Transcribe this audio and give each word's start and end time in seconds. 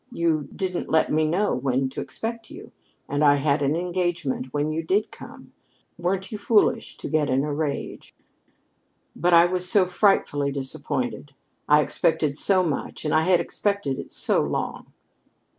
You 0.11 0.49
didn't 0.55 0.89
let 0.89 1.11
me 1.11 1.27
know 1.27 1.53
when 1.53 1.87
to 1.89 2.01
expect 2.01 2.49
you, 2.49 2.71
and 3.07 3.23
I 3.23 3.35
had 3.35 3.61
an 3.61 3.75
engagement 3.75 4.51
when 4.51 4.71
you 4.71 4.81
did 4.81 5.11
come. 5.11 5.53
Weren't 5.99 6.31
you 6.31 6.39
foolish 6.39 6.97
to 6.97 7.07
get 7.07 7.29
in 7.29 7.43
a 7.43 7.53
rage?" 7.53 8.15
"But 9.15 9.35
I 9.35 9.45
was 9.45 9.69
so 9.69 9.85
frightfully 9.85 10.51
disappointed. 10.51 11.35
I 11.69 11.81
expected 11.81 12.35
so 12.35 12.63
much 12.63 13.05
and 13.05 13.13
I 13.13 13.21
had 13.21 13.39
expected 13.39 13.99
it 13.99 14.11
so 14.11 14.41
long." 14.41 14.87